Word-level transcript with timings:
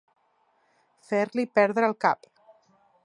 Fer-li 1.09 1.45
perdre 1.59 1.87
el 1.91 1.95
cap. 2.07 2.29